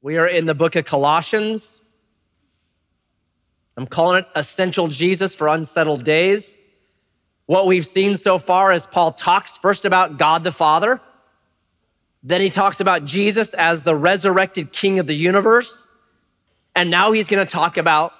[0.00, 1.82] We are in the book of Colossians.
[3.76, 6.56] I'm calling it Essential Jesus for Unsettled Days.
[7.46, 11.00] What we've seen so far is Paul talks first about God the Father,
[12.22, 15.86] then he talks about Jesus as the resurrected King of the universe,
[16.74, 18.12] and now he's going to talk about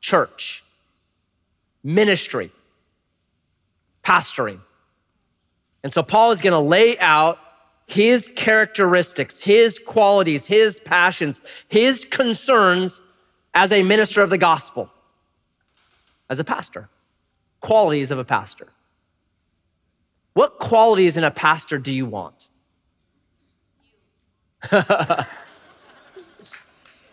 [0.00, 0.62] church,
[1.82, 2.52] ministry,
[4.04, 4.60] pastoring.
[5.82, 7.38] And so Paul is going to lay out
[7.88, 13.02] his characteristics, his qualities, his passions, his concerns
[13.54, 14.90] as a minister of the gospel,
[16.28, 16.90] as a pastor,
[17.60, 18.68] qualities of a pastor.
[20.34, 22.50] What qualities in a pastor do you want?
[24.70, 25.26] the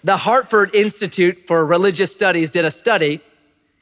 [0.07, 3.21] Hartford Institute for Religious Studies did a study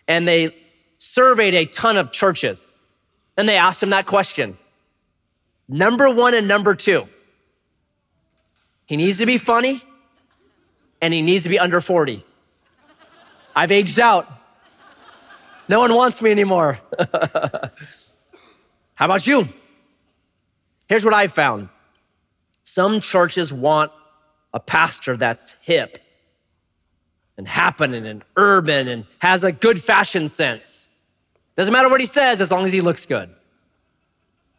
[0.07, 0.55] and they
[0.99, 2.75] surveyed a ton of churches
[3.35, 4.59] and they asked them that question
[5.67, 7.07] Number one and number two,
[8.85, 9.81] he needs to be funny
[11.01, 12.23] and he needs to be under 40.
[13.55, 14.27] I've aged out.
[15.67, 16.79] No one wants me anymore.
[18.95, 19.47] How about you?
[20.87, 21.69] Here's what I found
[22.63, 23.91] some churches want
[24.53, 25.99] a pastor that's hip
[27.37, 30.89] and happening and urban and has a good fashion sense.
[31.55, 33.29] Doesn't matter what he says as long as he looks good.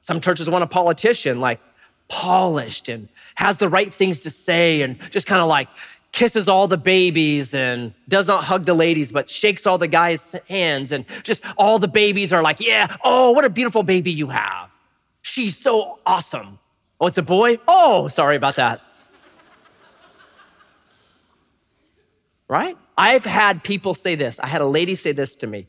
[0.04, 1.62] Some churches want a politician like
[2.08, 5.66] polished and has the right things to say and just kind of like
[6.12, 10.36] kisses all the babies and does not hug the ladies, but shakes all the guys'
[10.46, 10.92] hands.
[10.92, 14.70] And just all the babies are like, yeah, oh, what a beautiful baby you have.
[15.22, 16.58] She's so awesome.
[17.00, 17.56] Oh, it's a boy?
[17.66, 18.82] Oh, sorry about that.
[22.46, 22.76] right?
[22.98, 24.38] I've had people say this.
[24.38, 25.66] I had a lady say this to me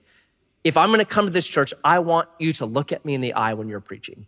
[0.65, 3.21] if I'm gonna come to this church, I want you to look at me in
[3.21, 4.25] the eye when you're preaching.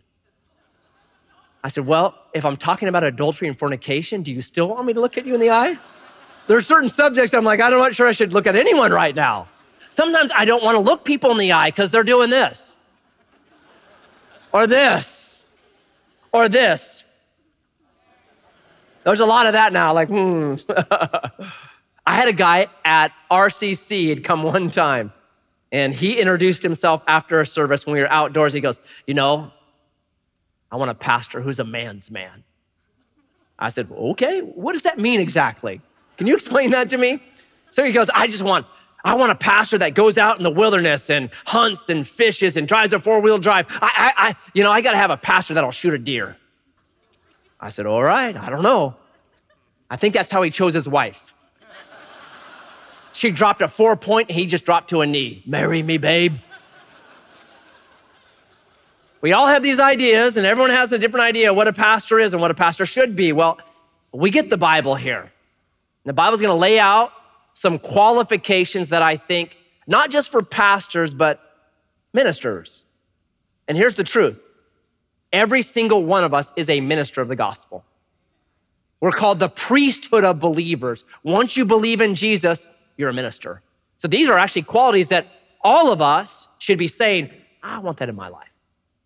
[1.64, 4.92] I said, Well, if I'm talking about adultery and fornication, do you still want me
[4.92, 5.76] to look at you in the eye?
[6.46, 9.14] There are certain subjects I'm like, I'm not sure I should look at anyone right
[9.14, 9.48] now.
[9.90, 12.78] Sometimes I don't wanna look people in the eye because they're doing this,
[14.52, 15.48] or this,
[16.32, 17.04] or this.
[19.02, 20.54] There's a lot of that now, like, hmm.
[22.06, 25.12] I had a guy at RCC, he'd come one time.
[25.70, 28.52] And he introduced himself after a service when we were outdoors.
[28.52, 29.52] He goes, You know,
[30.70, 32.44] I want a pastor who's a man's man.
[33.58, 35.80] I said, Okay, what does that mean exactly?
[36.16, 37.22] Can you explain that to me?
[37.70, 38.66] So he goes, I just want,
[39.04, 42.66] I want a pastor that goes out in the wilderness and hunts and fishes and
[42.66, 43.66] drives a four wheel drive.
[43.70, 46.36] I, I, I, you know, I got to have a pastor that'll shoot a deer.
[47.60, 48.96] I said, All right, I don't know.
[49.90, 51.34] I think that's how he chose his wife.
[53.18, 55.42] She dropped a four point, he just dropped to a knee.
[55.44, 56.36] Marry me, babe.
[59.20, 62.32] We all have these ideas, and everyone has a different idea what a pastor is
[62.32, 63.32] and what a pastor should be.
[63.32, 63.58] Well,
[64.12, 65.32] we get the Bible here.
[66.04, 67.10] The Bible's gonna lay out
[67.54, 69.56] some qualifications that I think,
[69.88, 71.40] not just for pastors, but
[72.12, 72.84] ministers.
[73.66, 74.38] And here's the truth
[75.32, 77.84] every single one of us is a minister of the gospel.
[79.00, 81.04] We're called the priesthood of believers.
[81.24, 82.68] Once you believe in Jesus,
[82.98, 83.62] you're a minister.
[83.96, 85.26] So these are actually qualities that
[85.62, 87.30] all of us should be saying,
[87.62, 88.52] I want that in my life.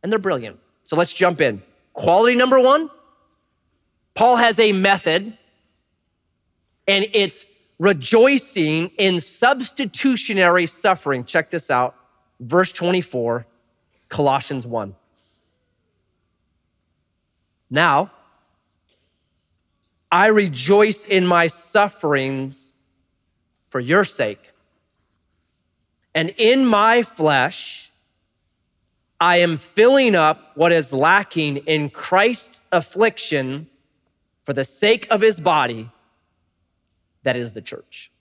[0.03, 0.59] And they're brilliant.
[0.85, 1.63] So let's jump in.
[1.93, 2.91] Quality number one
[4.15, 5.39] Paul has a method,
[6.87, 7.47] and it's
[7.79, 11.25] rejoicing in substitutionary suffering.
[11.25, 11.95] Check this out.
[12.39, 13.47] Verse 24,
[14.11, 14.95] Colossians 1.
[17.71, 18.11] Now,
[20.11, 22.75] I rejoice in my sufferings
[23.73, 24.53] for your sake.
[26.15, 27.91] And in my flesh,
[29.19, 33.69] I am filling up what is lacking in Christ's affliction
[34.43, 35.89] for the sake of his body,
[37.23, 38.13] that is the church.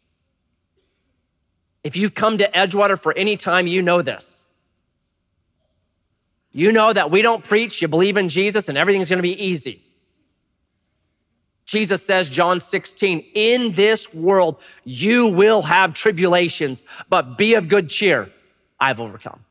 [1.83, 4.47] If you've come to Edgewater for any time, you know this.
[6.53, 9.81] You know that we don't preach, you believe in Jesus, and everything's gonna be easy.
[11.71, 17.87] Jesus says, John 16, in this world you will have tribulations, but be of good
[17.87, 18.29] cheer.
[18.77, 19.45] I've overcome.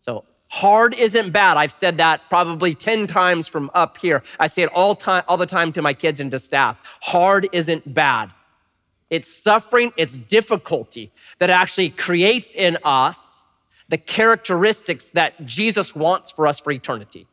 [0.00, 1.56] So hard isn't bad.
[1.56, 4.24] I've said that probably 10 times from up here.
[4.40, 6.80] I say it all time, all the time to my kids and to staff.
[7.02, 8.32] Hard isn't bad.
[9.08, 13.46] It's suffering, it's difficulty that actually creates in us
[13.88, 17.28] the characteristics that Jesus wants for us for eternity.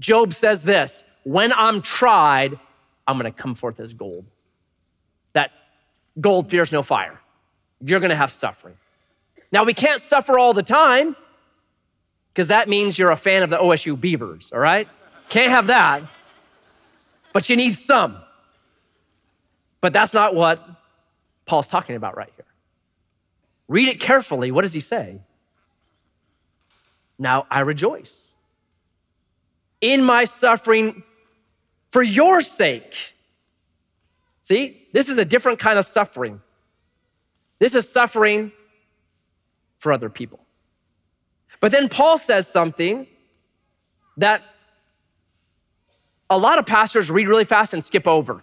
[0.00, 2.58] Job says this, when I'm tried,
[3.06, 4.24] I'm going to come forth as gold.
[5.32, 5.50] That
[6.20, 7.20] gold fears no fire.
[7.80, 8.76] You're going to have suffering.
[9.50, 11.16] Now, we can't suffer all the time
[12.32, 14.88] because that means you're a fan of the OSU Beavers, all right?
[15.28, 16.04] Can't have that.
[17.32, 18.18] But you need some.
[19.80, 20.64] But that's not what
[21.44, 22.46] Paul's talking about right here.
[23.68, 24.50] Read it carefully.
[24.50, 25.20] What does he say?
[27.18, 28.36] Now I rejoice
[29.80, 31.02] in my suffering
[31.92, 33.14] for your sake.
[34.42, 36.40] See, this is a different kind of suffering.
[37.58, 38.50] This is suffering
[39.78, 40.40] for other people.
[41.60, 43.06] But then Paul says something
[44.16, 44.42] that
[46.28, 48.42] a lot of pastors read really fast and skip over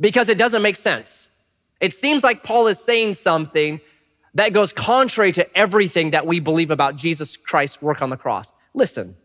[0.00, 1.28] because it doesn't make sense.
[1.78, 3.80] It seems like Paul is saying something
[4.34, 8.52] that goes contrary to everything that we believe about Jesus Christ's work on the cross.
[8.74, 9.16] Listen.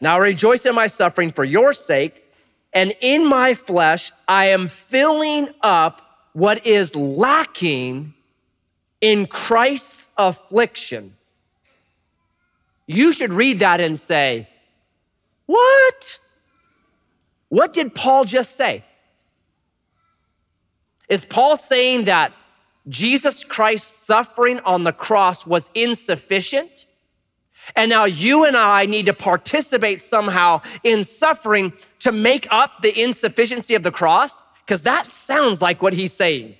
[0.00, 2.24] Now rejoice in my suffering for your sake,
[2.72, 6.02] and in my flesh I am filling up
[6.32, 8.14] what is lacking
[9.00, 11.16] in Christ's affliction.
[12.86, 14.48] You should read that and say,
[15.46, 16.18] What?
[17.48, 18.84] What did Paul just say?
[21.08, 22.32] Is Paul saying that
[22.88, 26.86] Jesus Christ's suffering on the cross was insufficient?
[27.76, 33.00] And now you and I need to participate somehow in suffering to make up the
[33.00, 34.42] insufficiency of the cross?
[34.60, 36.56] Because that sounds like what he's saying.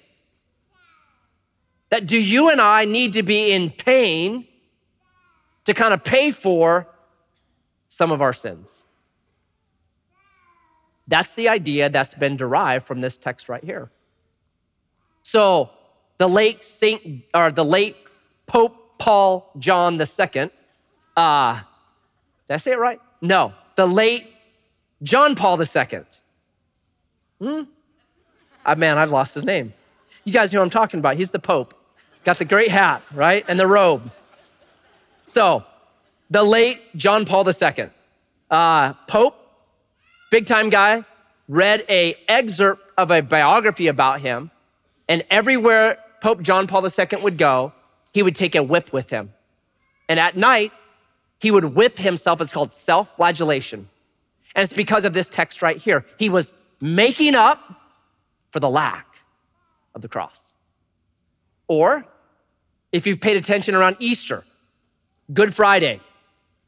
[1.91, 4.47] That do you and I need to be in pain
[5.65, 6.87] to kind of pay for
[7.89, 8.85] some of our sins?
[11.07, 13.91] That's the idea that's been derived from this text right here.
[15.23, 15.71] So
[16.19, 17.97] the late Saint or the late
[18.47, 20.51] Pope Paul John II,
[21.19, 21.61] uh,
[22.47, 23.01] did I say it right?
[23.21, 24.33] No, the late
[25.03, 26.05] John Paul II.
[27.41, 27.63] Hmm?
[28.65, 29.73] Uh, man, I've lost his name.
[30.25, 31.17] You guys know what I'm talking about.
[31.17, 31.75] He's the Pope.
[32.25, 33.45] Got the great hat, right?
[33.49, 34.11] And the robe.
[35.27, 35.65] So,
[36.31, 37.91] the late John Paul II,
[38.51, 39.35] uh, Pope,
[40.31, 41.05] big time guy,
[41.49, 44.51] read a excerpt of a biography about him
[45.09, 47.73] and everywhere Pope John Paul II would go,
[48.13, 49.33] he would take a whip with him.
[50.09, 50.73] And at night,
[51.39, 52.41] he would whip himself.
[52.41, 53.89] It's called self flagellation.
[54.55, 56.05] And it's because of this text right here.
[56.19, 57.61] He was making up
[58.51, 59.07] for the lack
[59.95, 60.55] of the cross.
[61.69, 62.07] Or
[62.93, 64.45] if you've paid attention around Easter,
[65.33, 66.01] Good Friday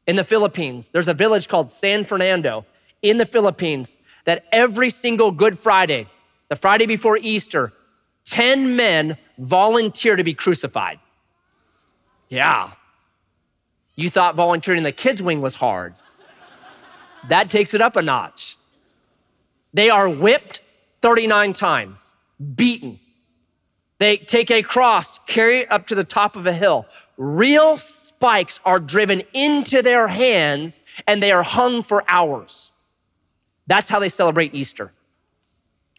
[0.07, 2.65] in the Philippines, there's a village called San Fernando
[3.01, 6.07] in the Philippines that every single Good Friday,
[6.49, 7.73] the Friday before Easter,
[8.25, 10.99] 10 men volunteer to be crucified.
[12.29, 12.71] Yeah.
[13.95, 15.95] You thought volunteering in the kids' wing was hard.
[17.27, 18.57] That takes it up a notch.
[19.73, 20.61] They are whipped
[21.01, 22.15] 39 times,
[22.55, 22.99] beaten.
[23.99, 26.87] They take a cross, carry it up to the top of a hill.
[27.17, 32.71] Real spikes are driven into their hands and they are hung for hours.
[33.67, 34.91] That's how they celebrate Easter.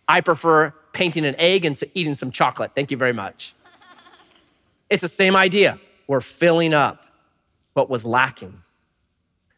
[0.08, 2.72] I prefer painting an egg and eating some chocolate.
[2.74, 3.54] Thank you very much.
[4.90, 5.78] It's the same idea.
[6.08, 7.02] We're filling up
[7.74, 8.62] what was lacking.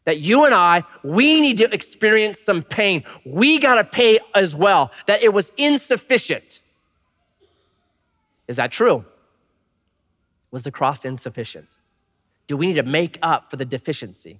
[0.05, 3.03] That you and I, we need to experience some pain.
[3.25, 6.61] We got to pay as well, that it was insufficient.
[8.47, 9.05] Is that true?
[10.51, 11.69] Was the cross insufficient?
[12.47, 14.39] Do we need to make up for the deficiency?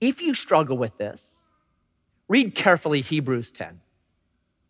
[0.00, 1.48] If you struggle with this,
[2.28, 3.80] read carefully Hebrews 10.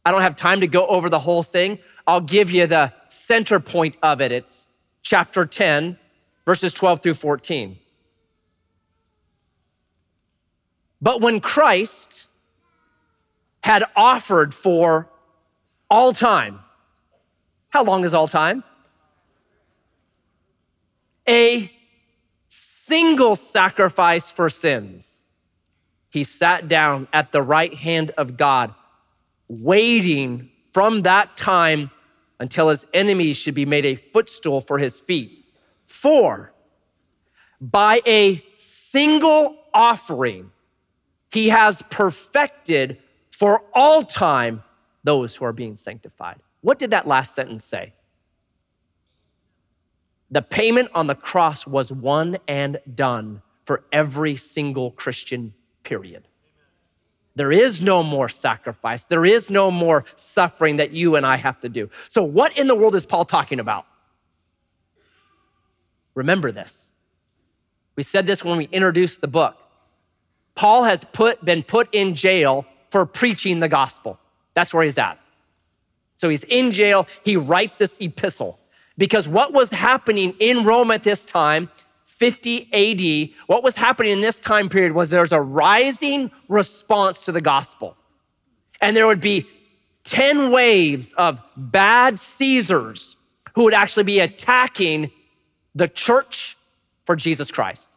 [0.05, 1.79] I don't have time to go over the whole thing.
[2.07, 4.33] I'll give you the center point of it.
[4.33, 4.69] It's
[5.03, 5.99] chapter 10,
[6.47, 7.77] verses 12 through 14.
[11.03, 12.29] But when Christ
[13.63, 15.09] had offered for
[15.91, 16.61] all time,
[17.71, 18.65] how long is all time?
[21.29, 21.71] A
[22.49, 25.29] single sacrifice for sins.
[26.11, 28.75] He sat down at the right hand of God
[29.49, 31.91] waiting from that time
[32.39, 35.45] until his enemies should be made a footstool for his feet.
[35.85, 36.53] For
[37.61, 40.51] by a single offering,
[41.31, 42.99] he has perfected
[43.31, 44.63] for all time
[45.05, 46.37] those who are being sanctified.
[46.61, 47.95] What did that last sentence say?
[50.31, 56.27] The payment on the cross was one and done for every single Christian, period.
[57.37, 59.05] There is no more sacrifice.
[59.05, 61.89] There is no more suffering that you and I have to do.
[62.09, 63.87] So, what in the world is Paul talking about?
[66.15, 66.95] Remember this.
[67.97, 69.60] We said this when we introduced the book.
[70.55, 74.19] Paul has put, been put in jail for preaching the gospel.
[74.55, 75.19] That's where he's at.
[76.17, 77.07] So he's in jail.
[77.25, 78.59] He writes this epistle
[78.99, 81.71] because what was happening in Rome at this time
[82.05, 87.33] 50 AD, what was happening in this time period was there's a rising response to
[87.33, 87.97] the gospel.
[88.83, 89.47] And there would be
[90.05, 93.17] 10 waves of bad Caesars
[93.55, 95.11] who would actually be attacking
[95.75, 96.59] the church
[97.05, 97.97] for Jesus Christ.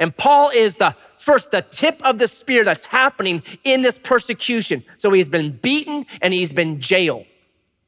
[0.00, 4.82] And Paul is the first, the tip of the spear that's happening in this persecution.
[4.96, 7.26] So he's been beaten and he's been jailed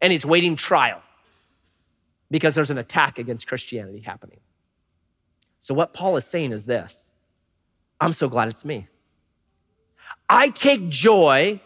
[0.01, 1.03] and he's waiting trial
[2.31, 4.41] because there's an attack against Christianity happening.
[5.59, 7.13] So, what Paul is saying is this
[8.01, 8.89] I'm so glad it's me.
[10.29, 11.61] I take joy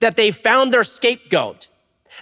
[0.00, 1.68] that they found their scapegoat,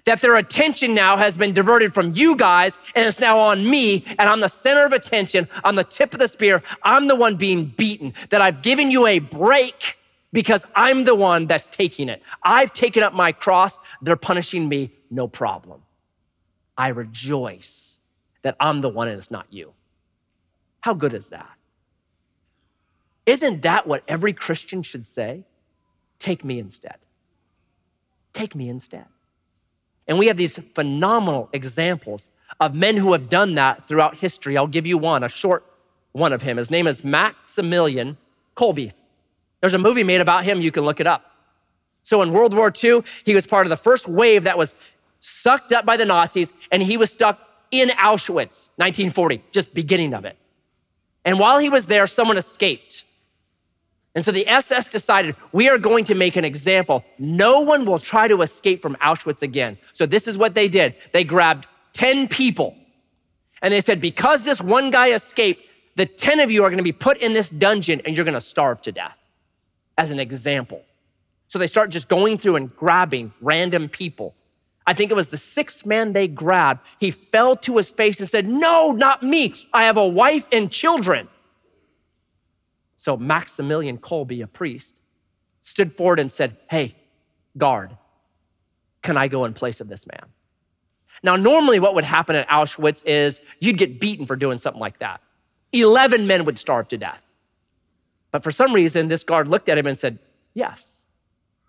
[0.05, 4.05] that their attention now has been diverted from you guys and it's now on me,
[4.19, 5.49] and I'm the center of attention.
[5.65, 6.63] I'm the tip of the spear.
[6.83, 9.99] I'm the one being beaten, that I've given you a break
[10.33, 12.23] because I'm the one that's taking it.
[12.43, 13.79] I've taken up my cross.
[14.01, 15.83] They're punishing me, no problem.
[16.77, 17.99] I rejoice
[18.43, 19.73] that I'm the one and it's not you.
[20.81, 21.51] How good is that?
[23.27, 25.45] Isn't that what every Christian should say?
[26.19, 26.99] Take me instead.
[28.33, 29.07] Take me instead.
[30.11, 34.59] And we have these phenomenal examples of men who have done that throughout history.
[34.59, 35.65] I'll give you one, a short
[36.11, 36.57] one of him.
[36.57, 38.19] His name is Maximilian
[38.57, 38.93] Kolbe.
[39.61, 41.31] There's a movie made about him, you can look it up.
[42.03, 44.75] So in World War II, he was part of the first wave that was
[45.21, 47.39] sucked up by the Nazis, and he was stuck
[47.71, 50.37] in Auschwitz, 1940, just beginning of it.
[51.25, 53.05] And while he was there, someone escaped.
[54.15, 57.05] And so the SS decided, we are going to make an example.
[57.19, 59.79] No one will try to escape from Auschwitz again.
[59.93, 60.97] So this is what they did.
[61.13, 62.77] They grabbed 10 people
[63.63, 65.63] and they said, because this one guy escaped,
[65.97, 68.35] the 10 of you are going to be put in this dungeon and you're going
[68.35, 69.19] to starve to death
[69.97, 70.83] as an example.
[71.47, 74.35] So they start just going through and grabbing random people.
[74.87, 76.87] I think it was the sixth man they grabbed.
[76.99, 79.55] He fell to his face and said, No, not me.
[79.73, 81.29] I have a wife and children.
[83.01, 85.01] So Maximilian Kolbe, a priest,
[85.63, 86.97] stood forward and said, Hey,
[87.57, 87.97] guard,
[89.01, 90.27] can I go in place of this man?
[91.23, 94.99] Now, normally what would happen at Auschwitz is you'd get beaten for doing something like
[94.99, 95.23] that.
[95.73, 97.23] 11 men would starve to death.
[98.33, 100.19] But for some reason, this guard looked at him and said,
[100.53, 101.07] Yes.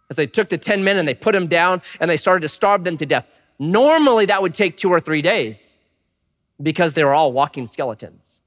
[0.09, 2.49] As they took the 10 men and they put them down and they started to
[2.49, 3.25] starve them to death.
[3.57, 5.77] Normally, that would take two or three days
[6.61, 8.40] because they were all walking skeletons.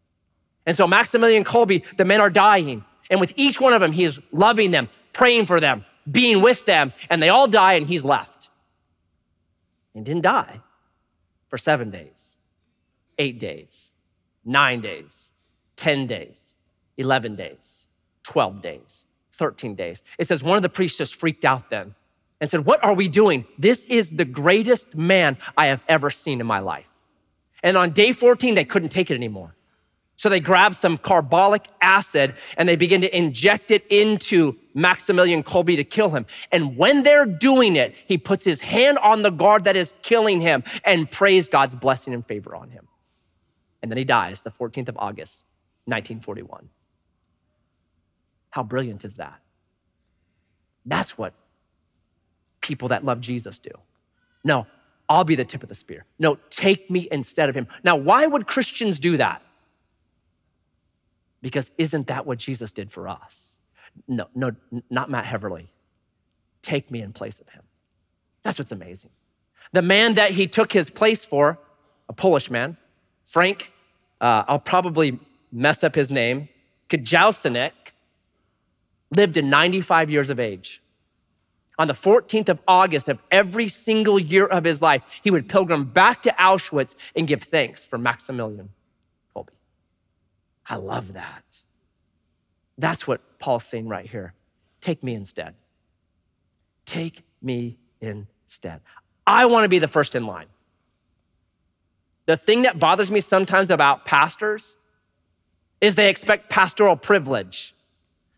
[0.67, 2.85] And so Maximilian Kolbe, the men are dying.
[3.11, 6.65] And with each one of them, he is loving them, praying for them, being with
[6.65, 8.49] them, and they all die and he's left.
[9.95, 10.61] And didn't die
[11.49, 12.39] for seven days,
[13.19, 13.93] eight days,
[14.45, 15.33] nine days,
[15.77, 16.57] 10 days,
[16.97, 17.89] 11 days,
[18.25, 20.03] 12 days, 13 days.
[20.19, 21.95] It says one of the priests just freaked out then
[22.41, 23.47] and said, What are we doing?
[23.59, 26.89] This is the greatest man I have ever seen in my life.
[27.63, 29.55] And on day 14, they couldn't take it anymore.
[30.17, 35.77] So they grab some carbolic acid and they begin to inject it into Maximilian Kolbe
[35.77, 36.27] to kill him.
[36.53, 40.41] And when they're doing it, he puts his hand on the guard that is killing
[40.41, 42.87] him and prays God's blessing and favor on him.
[43.83, 45.45] And then he dies the 14th of August,
[45.87, 46.71] 1941.
[48.51, 49.41] How brilliant is that?
[50.87, 51.35] That's what
[52.61, 53.71] people that love Jesus do.
[54.45, 54.67] No,
[55.09, 56.07] I'll be the tip of the spear.
[56.19, 57.67] No, take me instead of him.
[57.83, 59.43] Now, why would Christians do that?
[61.45, 63.59] Because isn't that what Jesus did for us?
[64.09, 64.53] No, no,
[64.89, 65.71] not Matt Heverly.
[66.63, 67.63] Take me in place of him.
[68.43, 69.11] That's what's amazing.
[69.73, 71.59] The man that he took his place for,
[72.09, 72.79] a Polish man,
[73.27, 73.73] Frank,
[74.23, 75.21] uh, I'll probably
[75.53, 76.49] mess up his name,
[76.89, 77.73] Kajausinek,
[79.11, 80.81] lived to 95 years of age.
[81.79, 85.85] On the 14th of August of every single year of his life, he would pilgrim
[85.85, 88.71] back to Auschwitz and give thanks for Maximilian
[90.67, 91.45] I love that.
[92.79, 94.35] That's what Paul's saying right here.
[94.81, 95.55] Take me instead.
[96.87, 98.81] Take me instead.
[99.27, 100.47] I want to be the first in line.
[102.27, 104.79] The thing that bothers me sometimes about pastors
[105.81, 107.75] is they expect pastoral privilege.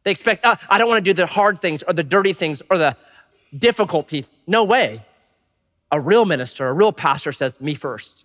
[0.04, 2.62] They expect, oh, I don't want to do the hard things or the dirty things
[2.70, 2.96] or the
[3.56, 4.24] difficulty.
[4.46, 5.04] No way.
[5.90, 8.24] A real minister, a real pastor says, Me first.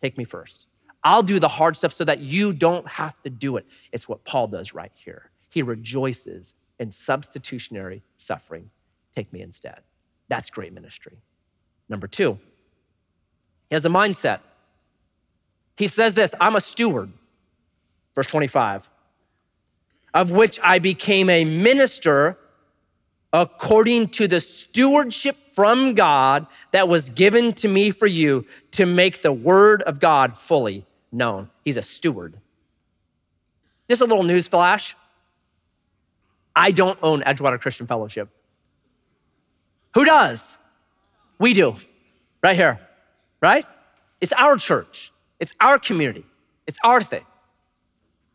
[0.00, 0.67] Take me first.
[1.04, 3.66] I'll do the hard stuff so that you don't have to do it.
[3.92, 5.30] It's what Paul does right here.
[5.48, 8.70] He rejoices in substitutionary suffering.
[9.14, 9.80] Take me instead.
[10.28, 11.18] That's great ministry.
[11.88, 12.38] Number two,
[13.68, 14.40] he has a mindset.
[15.76, 17.12] He says this I'm a steward,
[18.14, 18.90] verse 25,
[20.12, 22.36] of which I became a minister
[23.32, 29.22] according to the stewardship from God that was given to me for you to make
[29.22, 31.50] the word of God fully known.
[31.64, 32.38] He's a steward.
[33.88, 34.94] Just a little news flash.
[36.54, 38.28] I don't own Edgewater Christian Fellowship.
[39.94, 40.58] Who does?
[41.38, 41.74] We do,
[42.42, 42.80] right here,
[43.40, 43.64] right?
[44.20, 46.24] It's our church, it's our community,
[46.66, 47.24] it's our thing.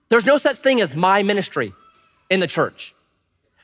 [0.10, 1.74] There's no such thing as my ministry
[2.30, 2.94] in the church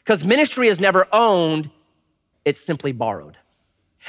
[0.04, 1.70] because ministry is never owned,
[2.44, 3.38] it's simply borrowed.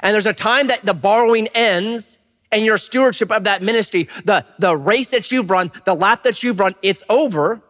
[0.03, 2.20] And there's a time that the borrowing ends
[2.53, 6.43] and your stewardship of that ministry, the, the race that you've run, the lap that
[6.43, 7.61] you've run, it's over,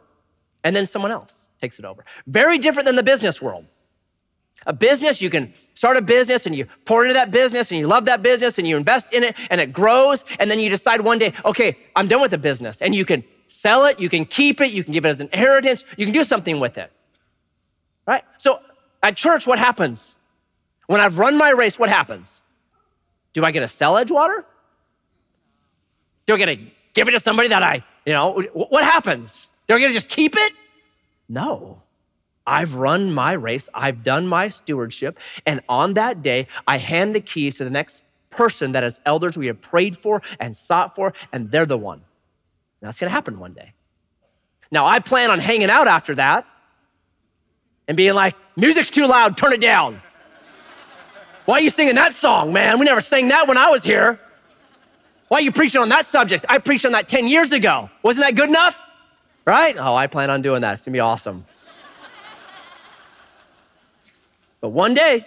[0.64, 2.04] and then someone else takes it over.
[2.26, 3.66] Very different than the business world.
[4.66, 7.86] A business, you can start a business and you pour into that business and you
[7.86, 10.24] love that business and you invest in it and it grows.
[10.38, 12.82] And then you decide one day, okay, I'm done with the business.
[12.82, 15.30] And you can sell it, you can keep it, you can give it as an
[15.32, 16.92] inheritance, you can do something with it.
[18.06, 18.22] Right?
[18.36, 18.60] So
[19.02, 20.18] at church, what happens?
[20.88, 22.42] When I've run my race, what happens?
[23.32, 24.44] Do I get to sell Edgewater?
[26.34, 26.56] I get to
[26.94, 29.50] give it to somebody that I, you know, what happens?
[29.68, 30.52] I get to just keep it?
[31.28, 31.82] No.
[32.46, 37.20] I've run my race, I've done my stewardship, and on that day, I hand the
[37.20, 41.12] keys to the next person that as elders we have prayed for and sought for,
[41.32, 42.02] and they're the one.
[42.80, 43.74] That's gonna happen one day.
[44.72, 46.46] Now, I plan on hanging out after that
[47.86, 50.00] and being like, music's too loud, turn it down.
[51.44, 52.78] Why are you singing that song, man?
[52.78, 54.20] We never sang that when I was here.
[55.30, 56.44] Why are you preaching on that subject?
[56.48, 57.88] I preached on that 10 years ago.
[58.02, 58.82] Wasn't that good enough?
[59.44, 59.76] Right?
[59.78, 60.72] Oh, I plan on doing that.
[60.72, 61.46] It's gonna be awesome.
[64.60, 65.24] but one day,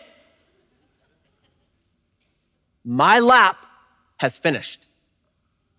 [2.83, 3.65] my lap
[4.17, 4.89] has finished.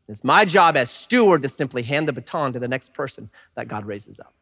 [0.09, 3.69] It's my job as steward to simply hand the baton to the next person that
[3.69, 4.33] God raises up.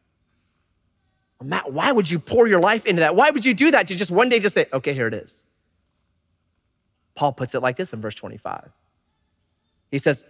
[1.43, 3.17] Matt, why would you pour your life into that?
[3.17, 5.45] Why would you do that to just one day just say, okay, here it is?
[7.15, 8.71] Paul puts it like this in verse 25.
[9.93, 10.25] He says,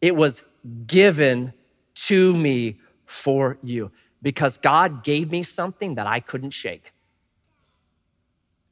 [0.00, 0.44] It was
[0.86, 1.52] given
[2.06, 3.90] to me for you
[4.22, 6.94] because God gave me something that I couldn't shake.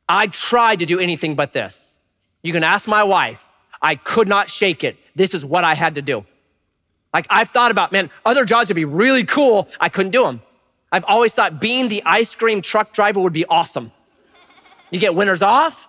[0.09, 1.99] I tried to do anything but this.
[2.43, 3.47] You can ask my wife,
[3.83, 4.97] I could not shake it.
[5.15, 6.25] This is what I had to do.
[7.13, 9.69] Like I've thought about, man, other jobs would be really cool.
[9.79, 10.41] I couldn't do them.
[10.91, 13.93] I've always thought being the ice cream truck driver would be awesome.
[14.91, 15.89] You get winters off,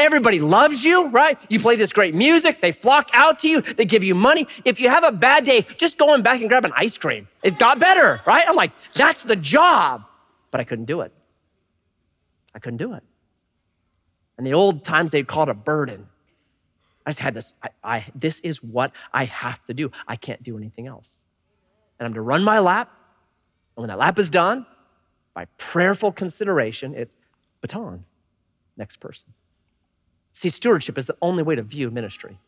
[0.00, 1.38] Everybody loves you, right?
[1.50, 2.62] You play this great music.
[2.62, 3.60] They flock out to you.
[3.60, 4.48] They give you money.
[4.64, 7.28] If you have a bad day, just go in back and grab an ice cream.
[7.42, 8.48] It got better, right?
[8.48, 10.04] I'm like, that's the job.
[10.50, 11.12] But I couldn't do it.
[12.54, 13.02] I couldn't do it.
[14.38, 16.08] In the old times, they'd call it a burden.
[17.04, 19.90] I just had this, I, I, this is what I have to do.
[20.08, 21.26] I can't do anything else.
[21.98, 22.90] And I'm to run my lap.
[23.76, 24.64] And when that lap is done,
[25.34, 27.16] by prayerful consideration, it's
[27.60, 28.06] baton,
[28.78, 29.34] next person.
[30.32, 32.38] See, stewardship is the only way to view ministry.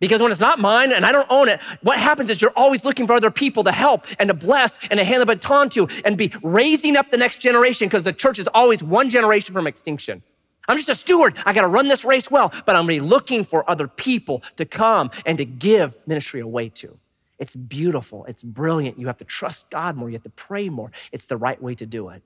[0.00, 2.86] Because when it's not mine and I don't own it, what happens is you're always
[2.86, 5.88] looking for other people to help and to bless and to hand the baton to
[6.06, 9.66] and be raising up the next generation because the church is always one generation from
[9.66, 10.22] extinction.
[10.68, 11.34] I'm just a steward.
[11.44, 14.64] I got to run this race well, but I'm really looking for other people to
[14.64, 16.98] come and to give ministry away to.
[17.38, 18.24] It's beautiful.
[18.26, 18.98] It's brilliant.
[18.98, 20.08] You have to trust God more.
[20.08, 20.92] You have to pray more.
[21.12, 22.22] It's the right way to do it,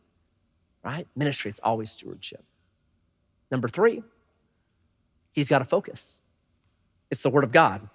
[0.85, 1.07] right?
[1.16, 2.44] Ministry, it's always stewardship.
[3.50, 4.02] Number three,
[5.33, 6.22] he's got a focus.
[7.11, 7.88] It's the Word of God.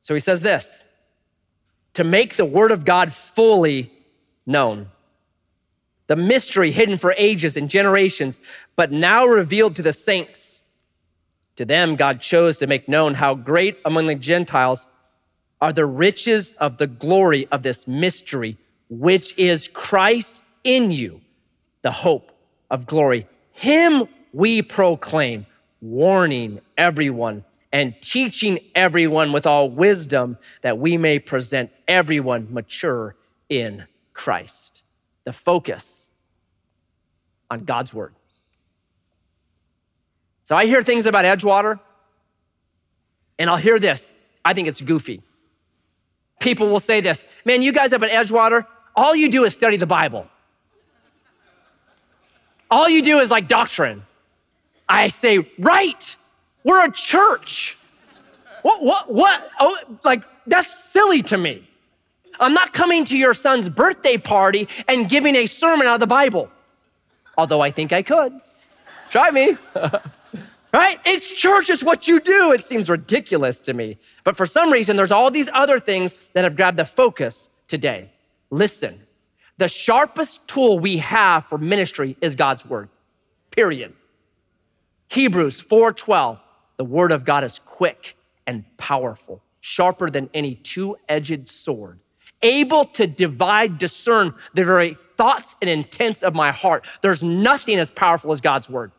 [0.00, 0.84] So he says this
[1.94, 3.90] to make the Word of God fully
[4.46, 4.88] known.
[6.06, 8.38] The mystery hidden for ages and generations,
[8.76, 10.62] but now revealed to the saints.
[11.56, 14.86] To them, God chose to make known how great among the Gentiles
[15.60, 21.22] are the riches of the glory of this mystery, which is Christ in you,
[21.82, 22.30] the hope
[22.70, 23.26] of glory.
[23.56, 25.46] Him we proclaim,
[25.80, 33.16] warning everyone and teaching everyone with all wisdom that we may present everyone mature
[33.48, 34.82] in Christ.
[35.24, 36.10] The focus
[37.50, 38.14] on God's word.
[40.44, 41.80] So I hear things about Edgewater,
[43.38, 44.08] and I'll hear this.
[44.44, 45.22] I think it's goofy.
[46.40, 49.76] People will say this Man, you guys up at Edgewater, all you do is study
[49.76, 50.28] the Bible.
[52.70, 54.02] All you do is like doctrine.
[54.88, 56.16] I say, right,
[56.64, 57.78] we're a church.
[58.62, 59.50] What, what, what?
[59.60, 61.68] Oh, like, that's silly to me.
[62.38, 66.06] I'm not coming to your son's birthday party and giving a sermon out of the
[66.06, 66.50] Bible,
[67.38, 68.32] although I think I could.
[69.10, 69.56] Try me.
[70.72, 71.00] right?
[71.04, 72.52] It's church, it's what you do.
[72.52, 73.98] It seems ridiculous to me.
[74.24, 78.10] But for some reason, there's all these other things that have grabbed the focus today.
[78.50, 78.98] Listen,
[79.58, 82.88] the sharpest tool we have for ministry is God's word,
[83.50, 83.94] period.
[85.08, 86.38] Hebrews 4:12,
[86.76, 88.16] the word of God is quick
[88.46, 92.00] and powerful, sharper than any two-edged sword,
[92.42, 96.86] able to divide, discern the very thoughts and intents of my heart.
[97.00, 98.92] There's nothing as powerful as God's word.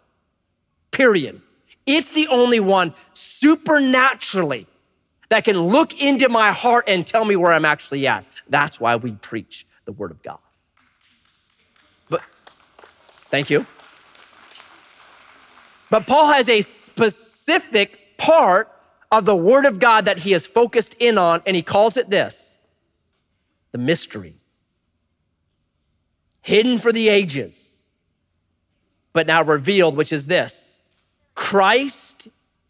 [0.92, 1.42] period.
[1.86, 4.68] It's the only one supernaturally
[5.30, 8.26] that can look into my heart and tell me where I'm actually at.
[8.50, 10.40] That's why we preach the Word of God.
[13.30, 13.66] Thank you.
[15.90, 18.72] But Paul has a specific part
[19.12, 22.10] of the Word of God that he is focused in on, and he calls it
[22.10, 22.60] this
[23.72, 24.36] the mystery.
[26.42, 27.88] Hidden for the ages,
[29.12, 30.82] but now revealed, which is this
[31.36, 32.30] Christ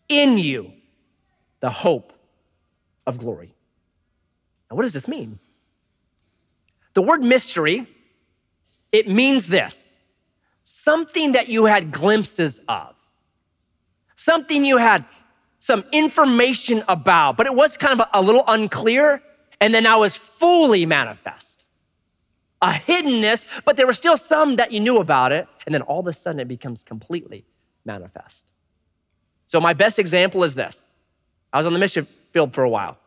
[0.10, 0.74] in you,
[1.60, 2.14] the hope
[3.06, 3.54] of glory.
[4.70, 5.40] Now, what does this mean?
[6.94, 7.88] The word mystery,
[8.92, 9.97] it means this
[10.70, 12.94] something that you had glimpses of,
[14.18, 15.06] something you had
[15.60, 19.24] some information about, but it was kind of a, a little unclear,
[19.62, 21.64] and then now is fully manifest.
[22.62, 26.02] A hiddenness, but there were still some that you knew about it, and then all
[26.02, 27.46] of a sudden it becomes completely
[27.86, 28.52] manifest.
[29.46, 30.92] So, my best example is this
[31.54, 32.98] I was on the mission field for a while.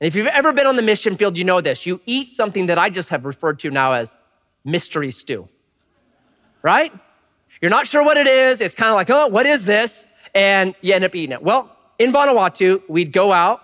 [0.00, 1.86] And if you've ever been on the mission field, you know this.
[1.86, 4.16] You eat something that I just have referred to now as
[4.66, 5.48] mystery stew,
[6.64, 6.92] right?
[7.60, 8.60] You're not sure what it is.
[8.60, 10.06] It's kind of like, oh, what is this?
[10.34, 11.42] And you end up eating it.
[11.42, 13.62] Well, in Vanuatu, we'd go out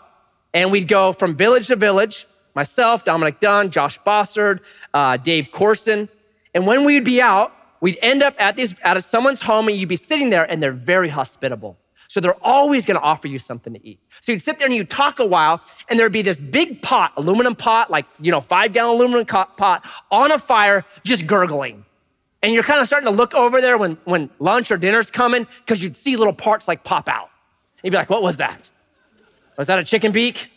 [0.55, 4.61] and we'd go from village to village, myself, Dominic Dunn, Josh Bossard,
[4.95, 6.09] uh, Dave Corson.
[6.55, 9.89] And when we'd be out, we'd end up at, these, at someone's home and you'd
[9.89, 11.77] be sitting there and they're very hospitable.
[12.09, 14.01] So they're always gonna offer you something to eat.
[14.21, 17.13] So you'd sit there and you'd talk a while, and there'd be this big pot,
[17.17, 21.85] aluminum pot, like, you know, five gallon aluminum pot on a fire, just gurgling.
[22.43, 25.47] And you're kind of starting to look over there when, when lunch or dinner's coming,
[25.61, 27.31] because you'd see little parts like pop out.
[27.83, 28.71] You'd be like, what was that?
[29.57, 30.51] Was that a chicken beak?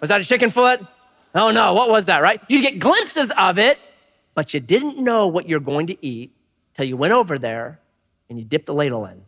[0.00, 0.84] Was that a chicken foot?
[1.34, 2.40] Oh no, what was that, right?
[2.48, 3.78] You'd get glimpses of it,
[4.34, 6.32] but you didn't know what you're going to eat
[6.74, 7.80] till you went over there
[8.28, 9.22] and you dipped the ladle in.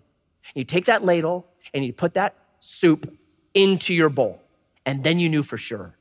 [0.54, 3.16] You take that ladle and you put that soup
[3.54, 4.42] into your bowl,
[4.84, 5.96] and then you knew for sure.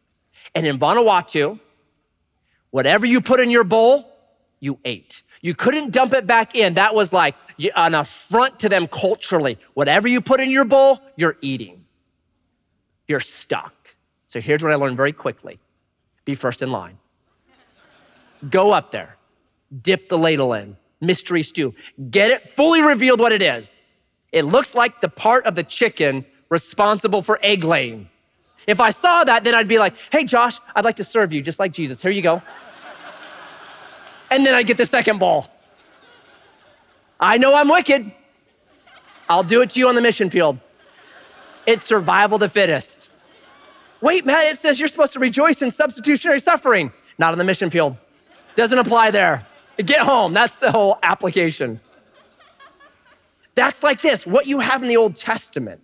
[0.54, 1.60] And in Vanuatu,
[2.70, 4.12] whatever you put in your bowl,
[4.60, 5.24] you ate.
[5.46, 6.74] You couldn't dump it back in.
[6.74, 7.36] That was like
[7.76, 9.60] an affront to them culturally.
[9.76, 11.86] Whatever you put in your bowl, you're eating.
[13.08, 13.96] You're stuck.
[14.26, 15.60] So here's what I learned very quickly
[16.26, 16.98] be first in line.
[18.50, 19.18] Go up there,
[19.84, 21.76] dip the ladle in, mystery stew,
[22.10, 23.84] get it fully revealed what it is.
[24.32, 28.10] It looks like the part of the chicken responsible for egg laying.
[28.66, 31.44] If I saw that, then I'd be like, hey, Josh, I'd like to serve you
[31.44, 32.02] just like Jesus.
[32.02, 32.42] Here you go.
[34.36, 35.50] And then I'd get the second ball.
[37.20, 38.12] I know I'm wicked.
[39.30, 40.60] I'll do it to you on the mission field.
[41.66, 43.12] It's survival the fittest.
[44.02, 46.92] Wait, Matt, it says you're supposed to rejoice in substitutionary suffering.
[47.18, 47.96] Not on the mission field.
[48.56, 49.48] Doesn't apply there.
[49.78, 50.34] Get home.
[50.34, 51.80] That's the whole application.
[53.56, 54.28] That's like this.
[54.28, 55.82] What you have in the Old Testament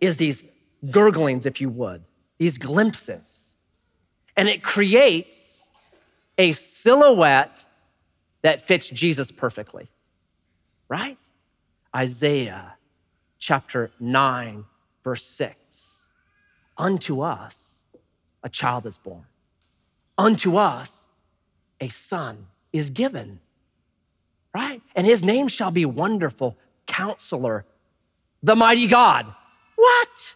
[0.00, 0.44] is these
[0.86, 2.04] gurglings, if you would,
[2.38, 3.58] these glimpses.
[4.34, 5.67] And it creates
[6.38, 7.66] a silhouette
[8.42, 9.88] that fits Jesus perfectly,
[10.88, 11.18] right?
[11.94, 12.76] Isaiah
[13.38, 14.64] chapter 9,
[15.04, 16.06] verse 6.
[16.78, 17.84] Unto us
[18.42, 19.26] a child is born,
[20.16, 21.10] unto us
[21.80, 23.40] a son is given
[24.54, 24.82] right?
[24.96, 27.64] And his name shall be Wonderful Counselor,
[28.42, 29.26] the Mighty God.
[29.76, 30.34] What?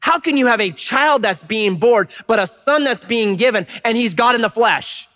[0.00, 3.66] How can you have a child that's being born, but a son that's being given,
[3.84, 5.08] and he's God in the flesh?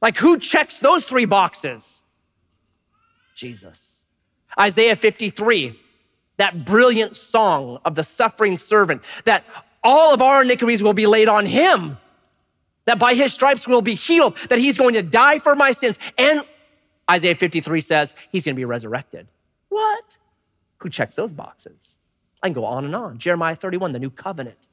[0.00, 2.04] Like, who checks those three boxes?
[3.34, 4.06] Jesus.
[4.58, 5.78] Isaiah 53,
[6.38, 9.44] that brilliant song of the suffering servant, that
[9.84, 11.98] all of our iniquities will be laid on him,
[12.86, 15.98] that by his stripes we'll be healed, that he's going to die for my sins
[16.18, 16.42] and
[17.10, 19.26] Isaiah 53 says he's going to be resurrected.
[19.68, 20.18] What?
[20.78, 21.98] Who checks those boxes?
[22.42, 23.18] I can go on and on.
[23.18, 24.68] Jeremiah 31, the new covenant.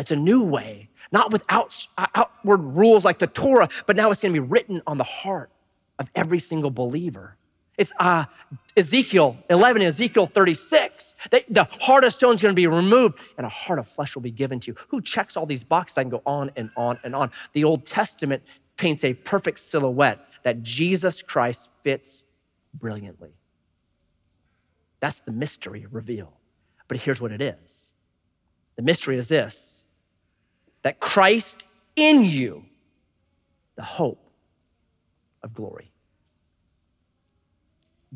[0.00, 4.22] It's a new way, not with out, outward rules like the Torah, but now it's
[4.22, 5.50] going to be written on the heart
[5.98, 7.36] of every single believer.
[7.76, 8.24] It's uh,
[8.76, 11.16] Ezekiel 11, Ezekiel 36.
[11.30, 14.14] That the heart of stone is going to be removed and a heart of flesh
[14.14, 14.76] will be given to you.
[14.88, 15.98] Who checks all these boxes?
[15.98, 17.30] I can go on and on and on.
[17.52, 18.42] The Old Testament
[18.76, 22.24] paints a perfect silhouette that Jesus Christ fits
[22.72, 23.32] brilliantly.
[25.00, 26.32] That's the mystery revealed.
[26.88, 27.92] But here's what it is
[28.76, 29.84] the mystery is this
[30.82, 31.66] that Christ
[31.96, 32.64] in you,
[33.76, 34.30] the hope
[35.42, 35.90] of glory.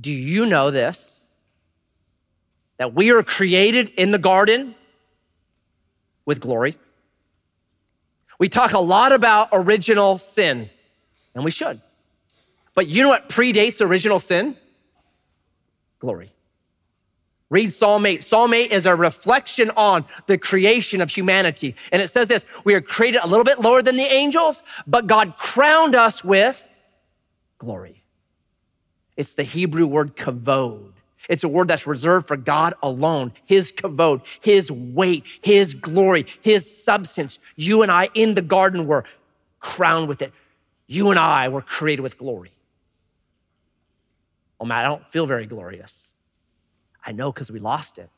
[0.00, 1.30] Do you know this?
[2.78, 4.74] That we are created in the garden
[6.24, 6.76] with glory.
[8.38, 10.68] We talk a lot about original sin,
[11.34, 11.80] and we should.
[12.74, 14.56] But you know what predates original sin?
[16.00, 16.33] Glory.
[17.54, 18.24] Read Psalm 8.
[18.24, 21.76] Psalm 8 is a reflection on the creation of humanity.
[21.92, 25.06] And it says this We are created a little bit lower than the angels, but
[25.06, 26.68] God crowned us with
[27.58, 28.02] glory.
[29.16, 30.94] It's the Hebrew word kavod.
[31.28, 36.84] It's a word that's reserved for God alone, His kavod, His weight, His glory, His
[36.84, 37.38] substance.
[37.54, 39.04] You and I in the garden were
[39.60, 40.32] crowned with it.
[40.88, 42.50] You and I were created with glory.
[44.58, 46.13] Oh man, I don't feel very glorious.
[47.04, 48.10] I know because we lost it.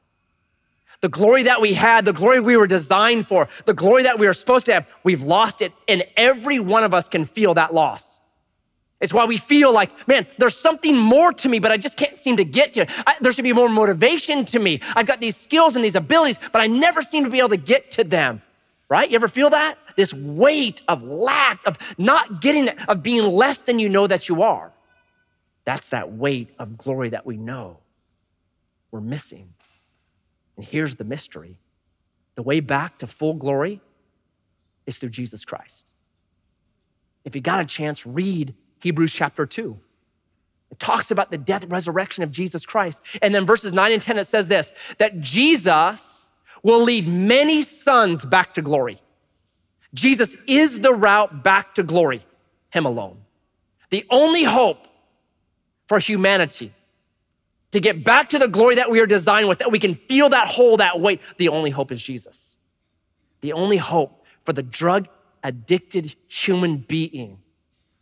[1.00, 4.26] The glory that we had, the glory we were designed for, the glory that we
[4.26, 5.72] were supposed to have, we've lost it.
[5.88, 8.20] And every one of us can feel that loss.
[8.98, 12.18] It's why we feel like, man, there's something more to me, but I just can't
[12.18, 12.90] seem to get to it.
[13.06, 14.80] I, there should be more motivation to me.
[14.94, 17.58] I've got these skills and these abilities, but I never seem to be able to
[17.58, 18.40] get to them.
[18.88, 19.10] Right?
[19.10, 19.78] You ever feel that?
[19.96, 24.42] This weight of lack, of not getting of being less than you know that you
[24.42, 24.72] are.
[25.64, 27.80] That's that weight of glory that we know
[29.00, 29.54] missing.
[30.56, 31.58] And here's the mystery
[32.34, 33.80] the way back to full glory
[34.86, 35.90] is through Jesus Christ.
[37.24, 39.78] If you got a chance, read Hebrews chapter 2.
[40.70, 43.02] It talks about the death resurrection of Jesus Christ.
[43.22, 46.30] And then verses 9 and 10, it says this that Jesus
[46.62, 49.00] will lead many sons back to glory.
[49.94, 52.24] Jesus is the route back to glory,
[52.70, 53.18] Him alone.
[53.90, 54.86] The only hope
[55.86, 56.74] for humanity
[57.76, 60.30] to get back to the glory that we are designed with, that we can feel
[60.30, 62.56] that hole, that weight, the only hope is Jesus.
[63.42, 65.08] The only hope for the drug
[65.44, 67.36] addicted human being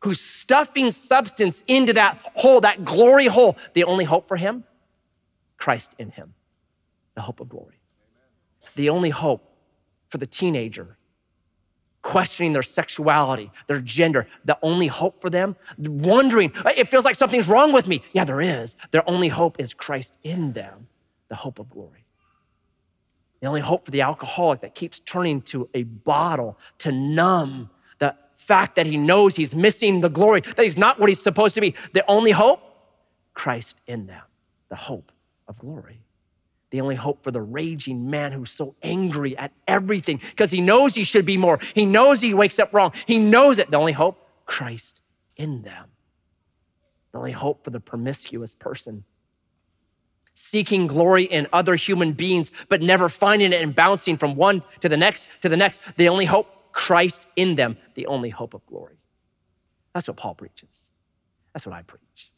[0.05, 3.57] who's stuffing substance into that hole, that glory hole.
[3.73, 4.63] The only hope for him?
[5.57, 6.35] Christ in him,
[7.17, 7.81] the hope of glory.
[8.77, 9.43] The only hope
[10.07, 10.99] for the teenager
[12.05, 17.49] questioning their sexuality, their gender, the only hope for them, wondering, it feels like something's
[17.49, 18.03] wrong with me.
[18.13, 18.77] Yeah, there is.
[18.91, 20.87] Their only hope is Christ in them,
[21.29, 22.05] the hope of glory.
[23.41, 28.15] The only hope for the alcoholic that keeps turning to a bottle to numb the
[28.35, 31.63] fact that he knows he's missing the glory, that he's not what he's supposed to
[31.63, 31.75] be.
[31.95, 32.61] The only hope,
[33.33, 34.23] Christ in them,
[34.69, 35.11] the hope
[35.49, 36.01] of glory.
[36.75, 40.97] The only hope for the raging man who's so angry at everything because he knows
[40.97, 41.61] he should be more.
[41.73, 42.93] He knows he wakes up wrong.
[43.07, 43.71] He knows it.
[43.71, 45.01] The only hope, Christ
[45.37, 45.91] in them.
[47.13, 49.05] The only hope for the promiscuous person
[50.33, 54.89] seeking glory in other human beings, but never finding it and bouncing from one to
[54.89, 55.81] the next to the next.
[55.97, 58.99] The only hope, Christ in them, the only hope of glory.
[59.93, 60.91] That's what Paul preaches.
[61.53, 62.33] That's what I preach.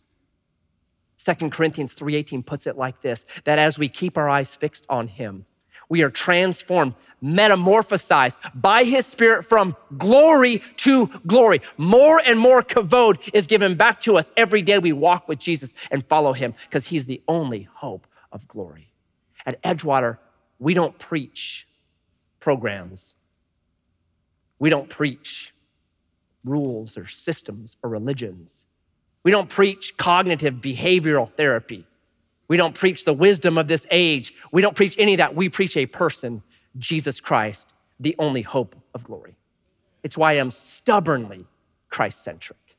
[1.16, 5.08] 2 Corinthians 3:18 puts it like this that as we keep our eyes fixed on
[5.08, 5.46] him,
[5.88, 11.62] we are transformed, metamorphosized by his spirit from glory to glory.
[11.78, 15.74] More and more kavod is given back to us every day we walk with Jesus
[15.90, 18.92] and follow him because he's the only hope of glory.
[19.46, 20.18] At Edgewater,
[20.58, 21.66] we don't preach
[22.40, 23.14] programs.
[24.58, 25.54] We don't preach
[26.44, 28.66] rules or systems or religions.
[29.26, 31.84] We don't preach cognitive behavioral therapy.
[32.46, 34.32] We don't preach the wisdom of this age.
[34.52, 35.34] We don't preach any of that.
[35.34, 36.44] We preach a person,
[36.78, 39.34] Jesus Christ, the only hope of glory.
[40.04, 41.44] It's why I'm stubbornly
[41.88, 42.76] Christ centric.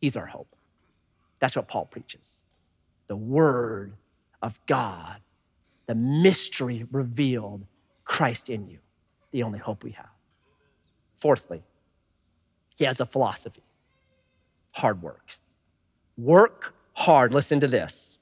[0.00, 0.56] He's our hope.
[1.38, 2.42] That's what Paul preaches.
[3.06, 3.92] The Word
[4.42, 5.20] of God,
[5.86, 7.66] the mystery revealed,
[8.04, 8.78] Christ in you,
[9.30, 10.10] the only hope we have.
[11.14, 11.62] Fourthly,
[12.74, 13.62] he has a philosophy
[14.72, 15.38] hard work.
[16.16, 17.32] Work hard.
[17.32, 18.18] Listen to this.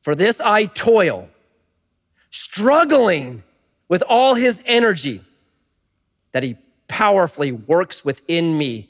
[0.00, 1.28] For this I toil,
[2.30, 3.42] struggling
[3.88, 5.22] with all his energy
[6.32, 6.56] that he
[6.88, 8.88] powerfully works within me.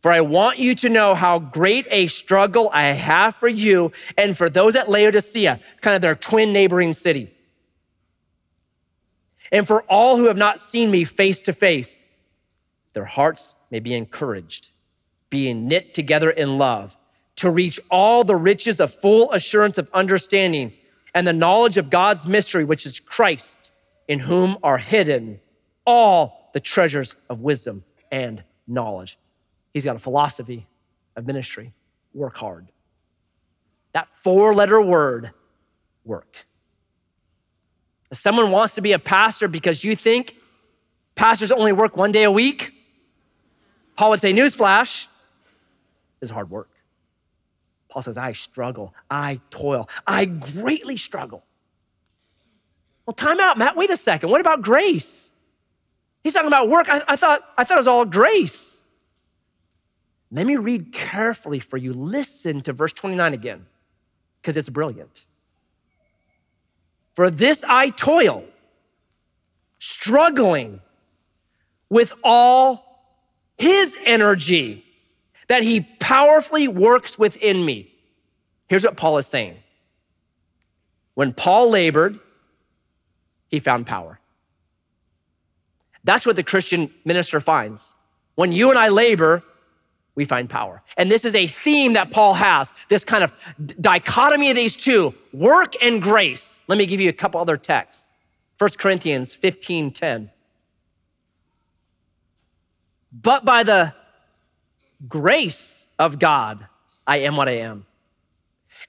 [0.00, 4.36] For I want you to know how great a struggle I have for you and
[4.36, 7.32] for those at Laodicea, kind of their twin neighboring city
[9.52, 12.08] and for all who have not seen me face to face,
[12.92, 14.70] their hearts may be encouraged,
[15.30, 16.96] being knit together in love,
[17.36, 20.72] to reach all the riches of full assurance of understanding
[21.14, 23.72] and the knowledge of God's mystery, which is Christ,
[24.08, 25.40] in whom are hidden
[25.86, 29.18] all the treasures of wisdom and knowledge.
[29.72, 30.66] He's got a philosophy
[31.16, 31.72] of ministry
[32.12, 32.68] work hard.
[33.92, 35.30] That four letter word,
[36.04, 36.44] work.
[38.10, 40.34] If someone wants to be a pastor because you think
[41.14, 42.72] pastors only work one day a week,
[43.96, 45.06] Paul would say, Newsflash,
[46.20, 46.70] is hard work.
[47.88, 51.44] Paul says, I struggle, I toil, I greatly struggle.
[53.04, 53.76] Well, time out, Matt.
[53.76, 54.30] Wait a second.
[54.30, 55.32] What about grace?
[56.22, 56.88] He's talking about work.
[56.88, 58.86] I, I, thought, I thought it was all grace.
[60.30, 61.92] Let me read carefully for you.
[61.92, 63.66] Listen to verse 29 again,
[64.40, 65.26] because it's brilliant.
[67.14, 68.44] For this I toil,
[69.80, 70.80] struggling
[71.88, 73.02] with all
[73.58, 74.84] his energy
[75.50, 77.92] that he powerfully works within me.
[78.68, 79.56] Here's what Paul is saying.
[81.14, 82.20] When Paul labored,
[83.48, 84.20] he found power.
[86.04, 87.96] That's what the Christian minister finds.
[88.36, 89.42] When you and I labor,
[90.14, 90.84] we find power.
[90.96, 93.32] And this is a theme that Paul has this kind of
[93.80, 96.60] dichotomy of these two work and grace.
[96.68, 98.08] Let me give you a couple other texts
[98.58, 100.30] 1 Corinthians 15 10.
[103.12, 103.94] But by the
[105.08, 106.66] grace of God,
[107.06, 107.86] I am what I am.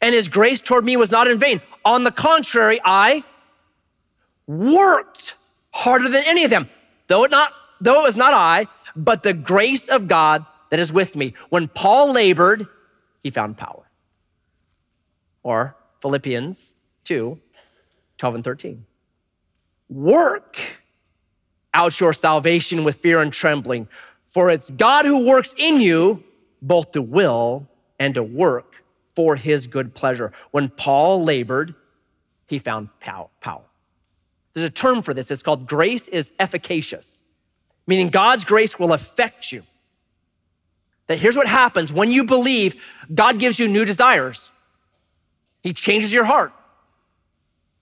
[0.02, 1.62] And his grace toward me was not in vain.
[1.86, 3.24] On the contrary, I
[4.47, 5.36] worked
[5.71, 6.69] harder than any of them,
[7.08, 10.93] though it not though it was not I, but the grace of God that is
[10.93, 11.34] with me.
[11.50, 12.67] When Paul labored,
[13.24, 13.89] he found power.
[15.43, 17.39] Or Philippians 2,
[18.17, 18.86] 12 and 13.
[19.89, 20.60] Work
[21.74, 23.88] out your salvation with fear and trembling,
[24.31, 26.23] for it's God who works in you
[26.61, 27.67] both to will
[27.99, 28.81] and to work
[29.13, 30.31] for his good pleasure.
[30.51, 31.75] When Paul labored,
[32.47, 33.27] he found power.
[34.53, 35.31] There's a term for this.
[35.31, 37.23] It's called grace is efficacious,
[37.85, 39.63] meaning God's grace will affect you.
[41.07, 42.81] That here's what happens when you believe,
[43.13, 44.53] God gives you new desires.
[45.61, 46.53] He changes your heart.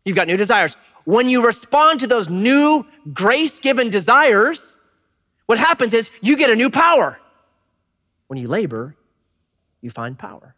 [0.04, 0.78] You've got new desires.
[1.06, 4.79] When you respond to those new grace given desires,
[5.50, 7.18] what happens is you get a new power.
[8.28, 8.96] When you labor,
[9.82, 10.54] you find power.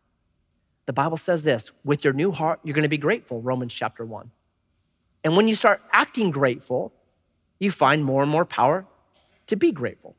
[0.85, 4.03] The Bible says this with your new heart, you're going to be grateful, Romans chapter
[4.03, 4.29] 1.
[5.23, 6.91] And when you start acting grateful,
[7.57, 8.85] you find more and more power
[9.47, 10.13] to be grateful.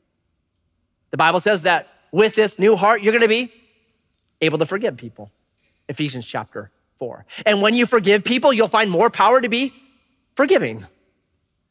[1.11, 3.53] The Bible says that with this new heart, you're going to be
[4.41, 5.31] able to forgive people.
[5.91, 7.27] Ephesians chapter 4.
[7.45, 9.75] And when you forgive people, you'll find more power to be
[10.35, 10.87] forgiving.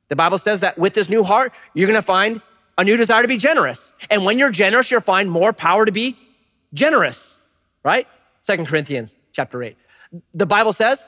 [0.09, 2.43] The Bible says that with this new heart, you're going to find
[2.77, 3.93] a new desire to be generous.
[4.09, 6.17] And when you're generous, you'll find more power to be
[6.73, 7.39] generous,
[7.83, 8.07] right?
[8.41, 9.77] Second Corinthians chapter 8.
[10.33, 11.07] The Bible says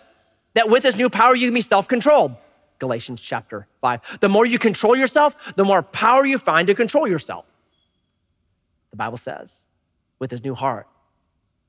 [0.54, 2.36] that with this new power, you can be self controlled.
[2.80, 4.20] Galatians chapter 5.
[4.20, 7.50] The more you control yourself, the more power you find to control yourself.
[8.92, 9.68] The Bible says,
[10.20, 10.88] with this new heart,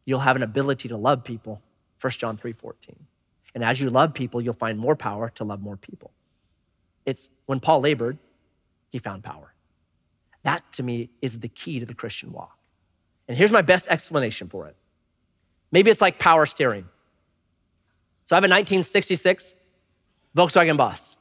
[0.04, 1.62] you'll have an ability to love people.
[2.00, 2.96] 1 John 3 14.
[3.54, 6.11] And as you love people, you'll find more power to love more people.
[7.07, 8.18] It's when Paul labored,
[8.90, 9.54] he found power.
[10.44, 12.57] That to me is the key to the Christian walk.
[13.26, 14.76] And here's my best explanation for it.
[15.72, 16.87] Maybe it's like power steering.
[18.26, 19.54] So I have a 1966
[20.37, 21.16] Volkswagen Bus.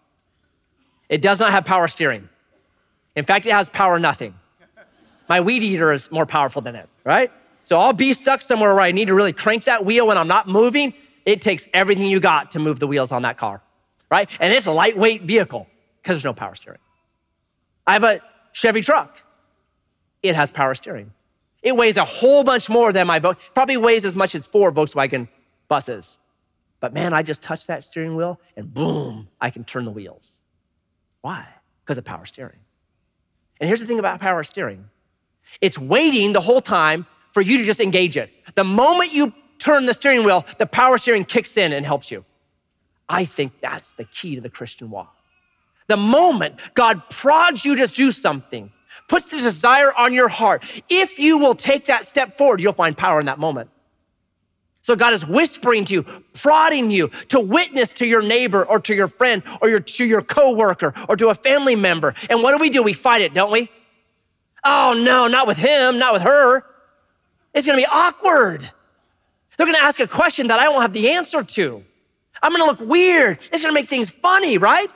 [1.09, 2.29] It does not have power steering.
[3.15, 4.35] In fact, it has power nothing.
[5.29, 7.31] My weed eater is more powerful than it, right?
[7.63, 10.27] So I'll be stuck somewhere where I need to really crank that wheel when I'm
[10.27, 10.93] not moving.
[11.25, 13.61] It takes everything you got to move the wheels on that car,
[14.11, 14.29] right?
[14.39, 15.67] And it's a lightweight vehicle
[16.01, 16.79] because there's no power steering.
[17.87, 18.21] I have a
[18.53, 19.21] Chevy truck.
[20.21, 21.11] It has power steering.
[21.61, 23.37] It weighs a whole bunch more than my boat.
[23.53, 25.27] Probably weighs as much as four Volkswagen
[25.67, 26.19] buses.
[26.79, 30.41] But man, I just touch that steering wheel and boom, I can turn the wheels.
[31.21, 31.47] Why?
[31.83, 32.59] Because of power steering.
[33.59, 34.89] And here's the thing about power steering
[35.61, 38.29] it's waiting the whole time for you to just engage it.
[38.55, 42.25] The moment you turn the steering wheel, the power steering kicks in and helps you.
[43.07, 45.17] I think that's the key to the Christian walk.
[45.87, 48.71] The moment God prods you to do something,
[49.07, 52.95] puts the desire on your heart, if you will take that step forward, you'll find
[52.95, 53.69] power in that moment.
[54.81, 58.93] So God is whispering to you, prodding you to witness to your neighbor or to
[58.93, 62.13] your friend or your, to your coworker or to a family member.
[62.29, 62.83] And what do we do?
[62.83, 63.71] We fight it, don't we?
[64.65, 66.65] Oh no, not with him, not with her.
[67.53, 68.69] It's gonna be awkward.
[69.55, 71.83] They're gonna ask a question that I won't have the answer to.
[72.41, 73.39] I'm gonna look weird.
[73.53, 74.91] It's gonna make things funny, right?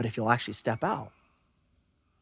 [0.00, 1.12] But if you'll actually step out,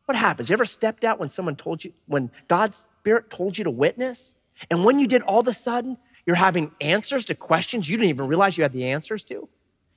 [0.06, 0.48] what happens?
[0.50, 4.34] You ever stepped out when someone told you, when God's Spirit told you to witness?
[4.68, 8.10] And when you did, all of a sudden, you're having answers to questions you didn't
[8.10, 9.48] even realize you had the answers to.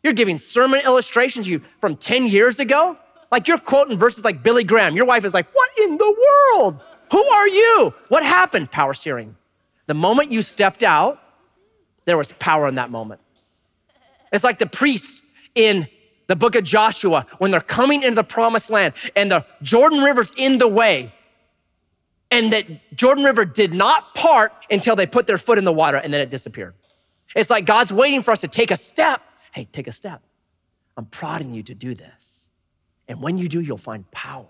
[0.04, 2.98] You're giving sermon illustrations you from 10 years ago.
[3.32, 4.96] Like you're quoting verses like Billy Graham.
[4.96, 6.80] Your wife is like, What in the world?
[7.12, 7.96] Who are you?
[8.10, 8.70] What happened?
[8.70, 9.36] Power steering.
[9.88, 11.20] The moment you stepped out,
[12.06, 13.22] there was power in that moment.
[14.32, 15.24] It's like the priests
[15.56, 15.88] in
[16.32, 20.32] the book of Joshua when they're coming into the promised land and the Jordan River's
[20.38, 21.14] in the way
[22.32, 25.98] and that Jordan River did not part until they put their foot in the water
[25.98, 26.74] and then it disappeared.
[27.36, 29.22] It's like God's waiting for us to take a step.
[29.52, 30.22] Hey, take a step.
[30.96, 32.50] I'm prodding you to do this.
[33.10, 34.48] And when you do, you'll find power.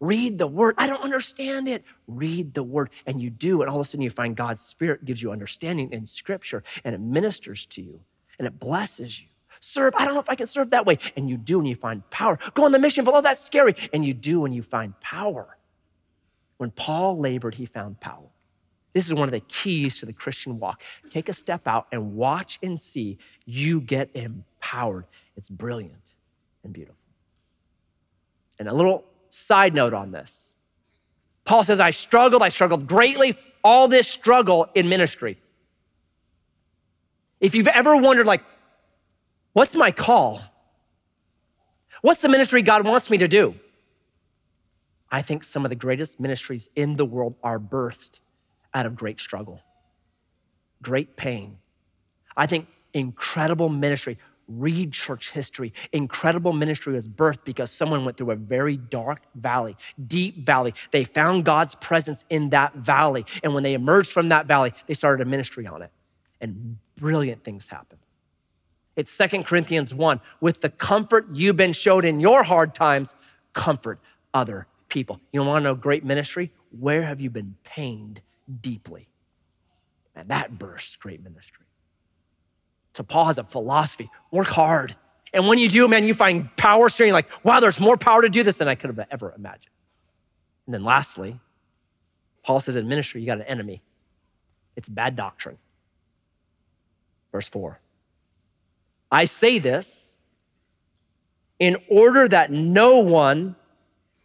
[0.00, 0.74] Read the word.
[0.76, 1.82] I don't understand it.
[2.08, 2.90] Read the word.
[3.06, 3.62] And you do.
[3.62, 6.94] And all of a sudden, you find God's Spirit gives you understanding in scripture and
[6.94, 8.00] it ministers to you
[8.38, 9.28] and it blesses you.
[9.60, 10.98] Serve, I don't know if I can serve that way.
[11.16, 12.38] And you do and you find power.
[12.54, 13.74] Go on the mission, but oh, that's scary.
[13.92, 15.56] And you do and you find power.
[16.56, 18.28] When Paul labored, he found power.
[18.92, 20.82] This is one of the keys to the Christian walk.
[21.10, 25.06] Take a step out and watch and see you get empowered.
[25.36, 26.14] It's brilliant
[26.64, 26.96] and beautiful.
[28.58, 30.56] And a little side note on this
[31.44, 35.38] Paul says, I struggled, I struggled greatly, all this struggle in ministry.
[37.40, 38.42] If you've ever wondered, like,
[39.52, 40.42] what's my call?
[42.02, 43.54] What's the ministry God wants me to do?
[45.10, 48.20] I think some of the greatest ministries in the world are birthed
[48.72, 49.60] out of great struggle,
[50.82, 51.58] great pain.
[52.36, 54.18] I think incredible ministry.
[54.48, 55.72] Read church history.
[55.92, 60.74] Incredible ministry was birthed because someone went through a very dark valley, deep valley.
[60.90, 63.24] They found God's presence in that valley.
[63.44, 65.90] And when they emerged from that valley, they started a ministry on it.
[66.40, 68.00] And brilliant things happened.
[68.96, 73.14] It's Second Corinthians 1 with the comfort you've been showed in your hard times,
[73.52, 73.98] comfort
[74.34, 75.20] other people.
[75.32, 76.52] You want to know great ministry?
[76.78, 78.20] Where have you been pained
[78.60, 79.08] deeply.
[80.14, 81.66] And that bursts great ministry.
[82.94, 84.96] So Paul has a philosophy work hard.
[85.32, 88.28] And when you do, man, you find power strength, like, wow, there's more power to
[88.28, 89.72] do this than I could have ever imagined.
[90.66, 91.38] And then lastly,
[92.42, 93.82] Paul says in ministry, you got an enemy.
[94.74, 95.58] It's bad doctrine.
[97.30, 97.80] Verse four.
[99.10, 100.18] I say this
[101.58, 103.56] in order that no one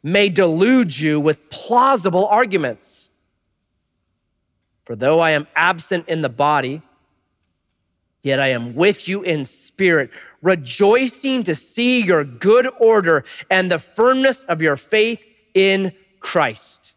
[0.01, 3.09] may delude you with plausible arguments.
[4.83, 6.83] For though I am absent in the body,
[8.21, 10.11] yet I am with you in spirit,
[10.41, 15.25] rejoicing to see your good order and the firmness of your faith
[15.55, 16.93] in Christ.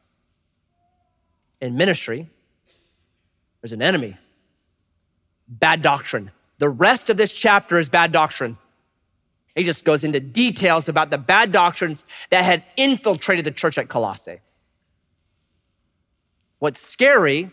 [1.60, 2.28] In ministry,
[3.60, 4.16] there's an enemy
[5.48, 6.30] bad doctrine.
[6.58, 8.58] The rest of this chapter is bad doctrine.
[9.54, 13.88] He just goes into details about the bad doctrines that had infiltrated the church at
[13.88, 14.40] Colossae.
[16.58, 17.50] What's scary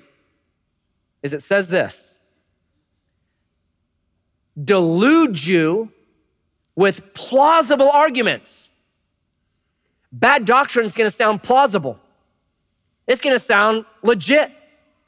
[1.24, 2.20] is it says this
[4.64, 5.92] delude you
[6.76, 8.72] with plausible arguments.
[10.12, 12.00] Bad doctrine is going to sound plausible.
[13.08, 14.52] It's going to sound legit.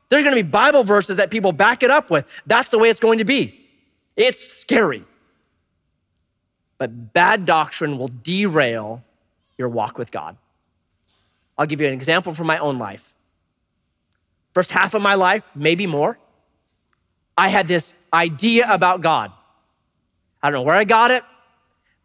[0.10, 2.26] There's going to be Bible verses that people back it up with.
[2.45, 3.66] That's the way it's going to be.
[4.18, 5.05] It's scary.
[6.80, 9.03] But bad doctrine will derail
[9.57, 10.38] your walk with God.
[11.57, 13.13] I'll give you an example from my own life.
[14.53, 16.18] First half of my life, maybe more,
[17.38, 19.32] I had this idea about God.
[20.41, 21.24] I don't know where I got it,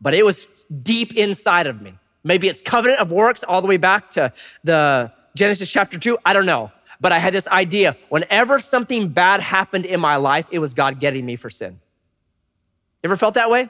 [0.01, 0.49] but it was
[0.83, 1.95] deep inside of me.
[2.25, 4.33] Maybe it's covenant of works all the way back to
[4.65, 6.71] the Genesis chapter 2, I don't know.
[7.01, 11.01] But I had this idea whenever something bad happened in my life, it was God
[11.01, 11.81] getting me for sin.
[13.05, 13.69] Ever felt that way?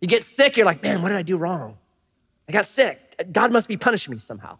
[0.00, 1.78] You get sick, you're like, man, what did I do wrong?
[2.48, 3.00] I got sick.
[3.32, 4.58] God must be punishing me somehow.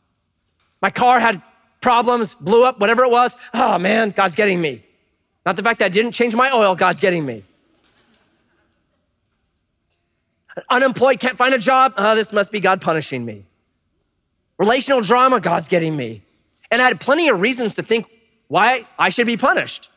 [0.81, 1.43] My car had
[1.81, 3.37] problems, blew up, whatever it was.
[3.53, 4.85] Oh man, God's getting me.
[5.45, 7.45] Not the fact that I didn't change my oil, God's getting me.
[10.71, 11.95] Unemployed, can't find a job.
[11.97, 13.45] Oh, this must be God punishing me.
[14.59, 16.23] Relational drama, God's getting me.
[16.71, 18.09] And I had plenty of reasons to think
[18.49, 19.91] why I should be punished.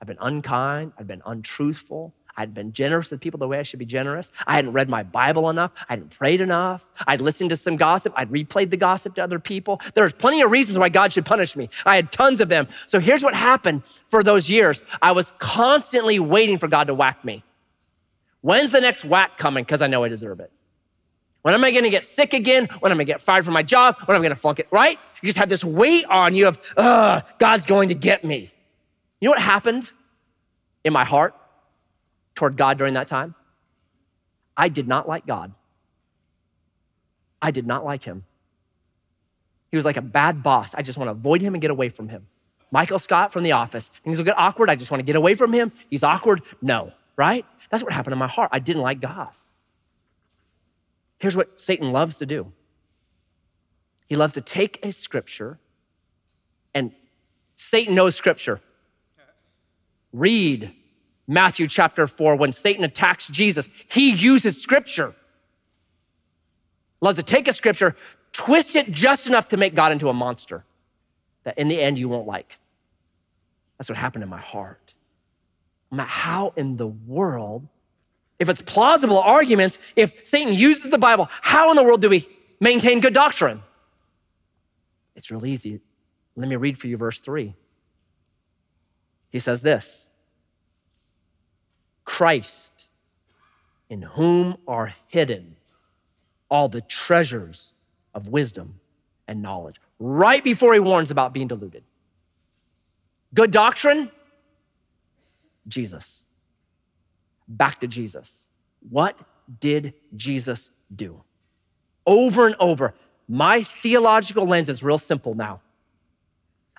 [0.00, 3.78] I've been unkind, I've been untruthful, I'd been generous with people the way I should
[3.78, 4.32] be generous.
[4.46, 5.72] I hadn't read my Bible enough.
[5.88, 6.90] I hadn't prayed enough.
[7.06, 8.12] I'd listened to some gossip.
[8.16, 9.80] I'd replayed the gossip to other people.
[9.94, 11.68] There's plenty of reasons why God should punish me.
[11.84, 12.68] I had tons of them.
[12.86, 17.24] So here's what happened for those years I was constantly waiting for God to whack
[17.24, 17.44] me.
[18.40, 19.64] When's the next whack coming?
[19.64, 20.50] Because I know I deserve it.
[21.42, 22.68] When am I going to get sick again?
[22.80, 23.96] When am I going to get fired from my job?
[24.04, 24.68] When am I going to flunk it?
[24.70, 24.98] Right?
[25.20, 28.50] You just have this weight on you of, ugh, God's going to get me.
[29.20, 29.90] You know what happened
[30.84, 31.34] in my heart?
[32.34, 33.34] Toward God during that time?
[34.56, 35.52] I did not like God.
[37.40, 38.24] I did not like him.
[39.70, 40.74] He was like a bad boss.
[40.74, 42.26] I just want to avoid him and get away from him.
[42.70, 43.88] Michael Scott from The Office.
[43.88, 44.70] Things will get awkward.
[44.70, 45.72] I just want to get away from him.
[45.90, 46.42] He's awkward.
[46.60, 47.44] No, right?
[47.70, 48.50] That's what happened in my heart.
[48.52, 49.30] I didn't like God.
[51.18, 52.52] Here's what Satan loves to do
[54.08, 55.58] he loves to take a scripture,
[56.74, 56.92] and
[57.56, 58.60] Satan knows scripture.
[60.12, 60.74] Read
[61.26, 65.14] Matthew chapter 4, when Satan attacks Jesus, he uses scripture.
[67.00, 67.96] Loves to take a scripture,
[68.32, 70.64] twist it just enough to make God into a monster
[71.44, 72.58] that in the end you won't like.
[73.78, 74.94] That's what happened in my heart.
[75.96, 77.68] How in the world,
[78.38, 82.28] if it's plausible arguments, if Satan uses the Bible, how in the world do we
[82.60, 83.62] maintain good doctrine?
[85.14, 85.80] It's real easy.
[86.36, 87.54] Let me read for you verse 3.
[89.30, 90.08] He says this
[92.04, 92.88] Christ
[93.88, 95.56] in whom are hidden
[96.50, 97.74] all the treasures
[98.14, 98.80] of wisdom
[99.26, 99.80] and knowledge.
[99.98, 101.84] Right before he warns about being deluded.
[103.34, 104.10] Good doctrine,
[105.66, 106.22] Jesus.
[107.48, 108.48] Back to Jesus.
[108.88, 109.18] What
[109.60, 111.22] did Jesus do?
[112.06, 112.94] Over and over.
[113.28, 115.60] My theological lens is real simple now.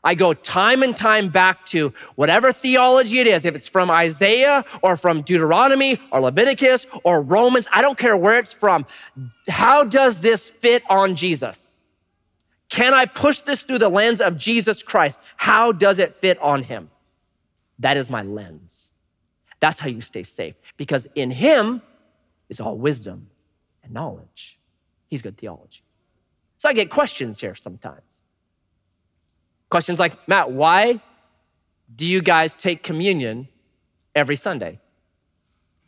[0.04, 4.66] I go time and time back to whatever theology it is, if it's from Isaiah
[4.82, 8.86] or from Deuteronomy or Leviticus or Romans, I don't care where it's from.
[9.48, 11.78] How does this fit on Jesus?
[12.70, 15.22] Can I push this through the lens of Jesus Christ?
[15.38, 16.90] How does it fit on him?
[17.80, 18.92] That is my lens.
[19.60, 21.82] That's how you stay safe because in him
[22.50, 23.30] is all wisdom
[23.84, 24.60] and knowledge.
[25.08, 25.84] He's good theology.
[26.58, 28.24] So I get questions here sometimes.
[29.74, 31.02] Questions like, Matt, why
[31.96, 33.48] do you guys take communion
[34.14, 34.80] every Sunday?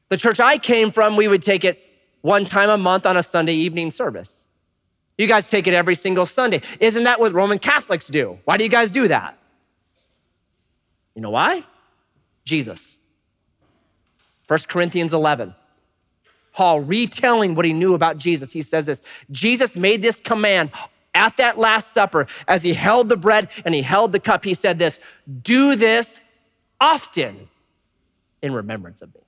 [0.10, 1.80] The church I came from, we would take it
[2.22, 4.50] one time a month on a Sunday evening service.
[5.20, 6.64] You guys take it every single Sunday.
[6.80, 8.40] Isn't that what Roman Catholics do?
[8.46, 9.38] Why do you guys do that?
[11.14, 11.64] You know why?
[12.44, 12.98] Jesus.
[14.48, 15.54] 1 Corinthians 11.
[16.54, 18.52] Paul retelling what he knew about Jesus.
[18.52, 20.72] He says this Jesus made this command
[21.16, 24.53] at that Last Supper, as he held the bread and he held the cup, he
[24.53, 24.99] said this
[25.41, 26.22] Do this
[26.80, 27.49] often
[28.41, 29.22] in remembrance of me.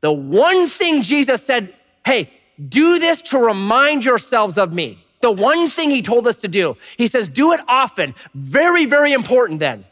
[0.00, 2.30] The one thing Jesus said, Hey,
[2.68, 5.04] do this to remind yourselves of me.
[5.20, 8.14] The one thing he told us to do, he says, do it often.
[8.34, 9.84] Very, very important then.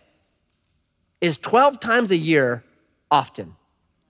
[1.20, 2.64] Is 12 times a year
[3.10, 3.56] often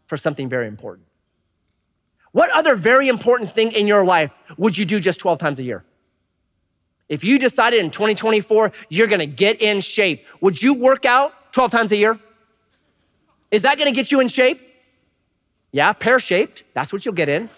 [0.06, 1.07] for something very important?
[2.32, 5.62] What other very important thing in your life would you do just 12 times a
[5.62, 5.84] year?
[7.08, 11.70] If you decided in 2024 you're gonna get in shape, would you work out 12
[11.70, 12.18] times a year?
[13.50, 14.60] Is that gonna get you in shape?
[15.72, 17.48] Yeah, pear shaped, that's what you'll get in.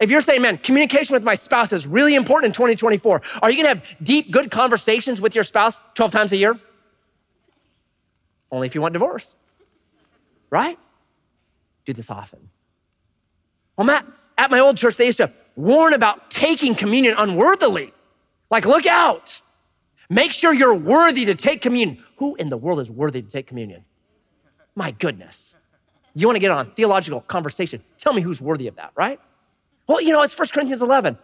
[0.00, 3.56] If you're saying, man, communication with my spouse is really important in 2024, are you
[3.56, 6.58] gonna have deep, good conversations with your spouse 12 times a year?
[8.50, 9.36] Only if you want divorce,
[10.50, 10.78] right?
[11.84, 12.50] Do this often.
[13.76, 14.06] Well, Matt,
[14.38, 17.92] at my old church, they used to warn about taking communion unworthily.
[18.50, 19.40] Like, look out.
[20.08, 22.04] Make sure you're worthy to take communion.
[22.18, 23.84] Who in the world is worthy to take communion?
[24.74, 25.56] My goodness.
[26.14, 27.82] You want to get on theological conversation?
[27.98, 29.18] Tell me who's worthy of that, right?
[29.86, 31.18] Well, you know, it's 1 Corinthians 11.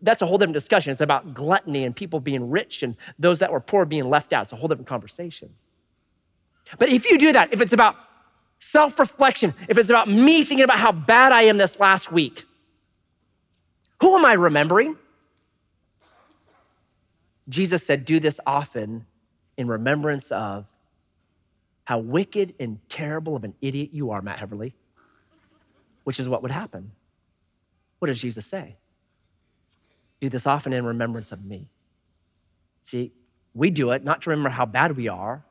[0.00, 0.92] That's a whole different discussion.
[0.92, 4.44] It's about gluttony and people being rich and those that were poor being left out.
[4.44, 5.54] It's a whole different conversation.
[6.78, 7.96] But if you do that, if it's about
[8.58, 12.44] self reflection, if it's about me thinking about how bad I am this last week,
[14.00, 14.96] who am I remembering?
[17.48, 19.06] Jesus said, Do this often
[19.56, 20.66] in remembrance of
[21.84, 24.74] how wicked and terrible of an idiot you are, Matt Heverly,
[26.04, 26.92] which is what would happen.
[28.00, 28.76] What does Jesus say?
[30.20, 31.68] Do this often in remembrance of me.
[32.82, 33.12] See,
[33.54, 35.44] we do it not to remember how bad we are,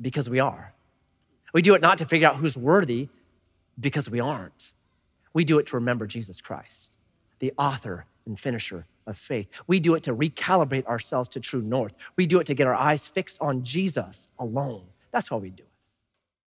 [0.00, 0.72] because we are.
[1.52, 3.08] We do it not to figure out who's worthy
[3.78, 4.72] because we aren't.
[5.32, 6.96] We do it to remember Jesus Christ,
[7.38, 9.48] the author and finisher of faith.
[9.66, 11.94] We do it to recalibrate ourselves to true north.
[12.16, 14.84] We do it to get our eyes fixed on Jesus alone.
[15.10, 15.69] That's why we do it.